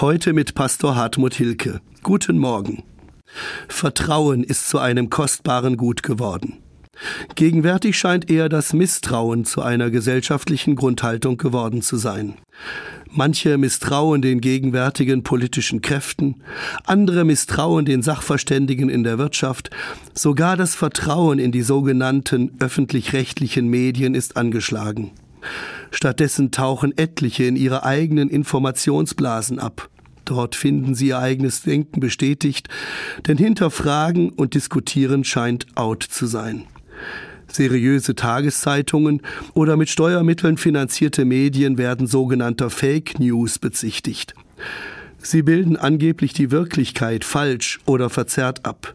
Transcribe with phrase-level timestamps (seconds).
[0.00, 1.80] Heute mit Pastor Hartmut Hilke.
[2.02, 2.82] Guten Morgen.
[3.68, 6.58] Vertrauen ist zu einem kostbaren Gut geworden.
[7.36, 12.34] Gegenwärtig scheint eher das Misstrauen zu einer gesellschaftlichen Grundhaltung geworden zu sein.
[13.08, 16.42] Manche misstrauen den gegenwärtigen politischen Kräften,
[16.84, 19.70] andere misstrauen den Sachverständigen in der Wirtschaft,
[20.12, 25.12] sogar das Vertrauen in die sogenannten öffentlich-rechtlichen Medien ist angeschlagen.
[25.90, 29.88] Stattdessen tauchen etliche in ihre eigenen Informationsblasen ab.
[30.24, 32.68] Dort finden sie ihr eigenes Denken bestätigt,
[33.26, 36.64] denn hinterfragen und diskutieren scheint out zu sein.
[37.46, 39.20] Seriöse Tageszeitungen
[39.52, 44.34] oder mit Steuermitteln finanzierte Medien werden sogenannter Fake News bezichtigt.
[45.18, 48.94] Sie bilden angeblich die Wirklichkeit falsch oder verzerrt ab.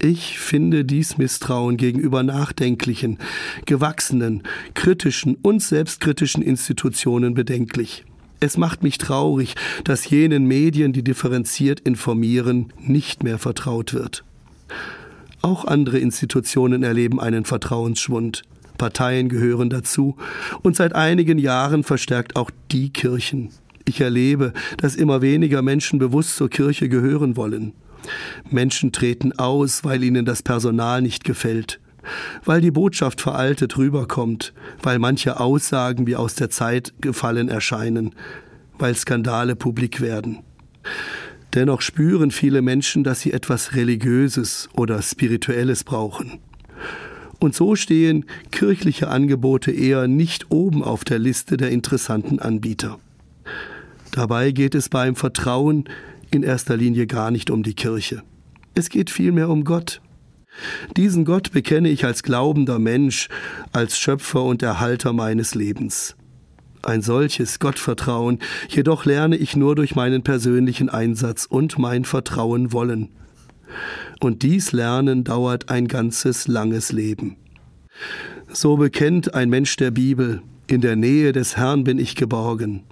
[0.00, 3.18] Ich finde dies Misstrauen gegenüber nachdenklichen,
[3.66, 8.04] gewachsenen, kritischen und selbstkritischen Institutionen bedenklich.
[8.38, 14.22] Es macht mich traurig, dass jenen Medien, die differenziert informieren, nicht mehr vertraut wird.
[15.42, 18.42] Auch andere Institutionen erleben einen Vertrauensschwund.
[18.76, 20.16] Parteien gehören dazu
[20.62, 23.50] und seit einigen Jahren verstärkt auch die Kirchen.
[23.84, 27.72] Ich erlebe, dass immer weniger Menschen bewusst zur Kirche gehören wollen.
[28.50, 31.80] Menschen treten aus, weil ihnen das Personal nicht gefällt,
[32.44, 38.14] weil die Botschaft veraltet rüberkommt, weil manche Aussagen wie aus der Zeit gefallen erscheinen,
[38.78, 40.38] weil Skandale publik werden.
[41.54, 46.40] Dennoch spüren viele Menschen, dass sie etwas Religiöses oder Spirituelles brauchen.
[47.40, 52.98] Und so stehen kirchliche Angebote eher nicht oben auf der Liste der interessanten Anbieter.
[54.10, 55.84] Dabei geht es beim Vertrauen
[56.30, 58.22] in erster Linie gar nicht um die Kirche.
[58.74, 60.00] Es geht vielmehr um Gott.
[60.96, 63.28] Diesen Gott bekenne ich als glaubender Mensch,
[63.72, 66.16] als Schöpfer und Erhalter meines Lebens.
[66.82, 73.10] Ein solches Gottvertrauen jedoch lerne ich nur durch meinen persönlichen Einsatz und mein Vertrauen wollen.
[74.20, 77.36] Und dies Lernen dauert ein ganzes langes Leben.
[78.48, 82.84] So bekennt ein Mensch der Bibel, in der Nähe des Herrn bin ich geborgen.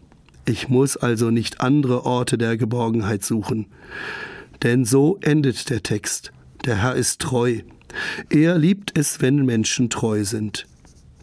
[0.46, 3.66] Ich muss also nicht andere Orte der Geborgenheit suchen.
[4.62, 6.32] Denn so endet der Text.
[6.64, 7.60] Der Herr ist treu.
[8.30, 10.66] Er liebt es, wenn Menschen treu sind.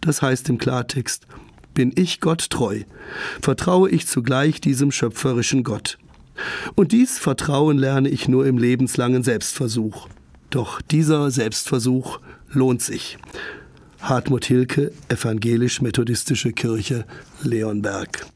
[0.02, 1.26] Das heißt im Klartext,
[1.72, 2.82] bin ich Gott treu,
[3.40, 5.98] vertraue ich zugleich diesem schöpferischen Gott.
[6.74, 10.08] Und dies Vertrauen lerne ich nur im lebenslangen Selbstversuch.
[10.50, 12.20] Doch dieser Selbstversuch
[12.52, 13.18] lohnt sich.
[14.00, 17.06] Hartmut Hilke, Evangelisch-Methodistische Kirche,
[17.42, 18.26] Leonberg.